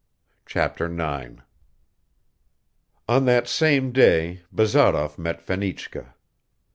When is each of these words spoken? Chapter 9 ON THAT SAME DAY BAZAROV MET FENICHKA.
Chapter 0.47 0.89
9 0.89 1.43
ON 3.07 3.25
THAT 3.25 3.47
SAME 3.47 3.91
DAY 3.91 4.41
BAZAROV 4.51 5.19
MET 5.19 5.39
FENICHKA. 5.43 6.15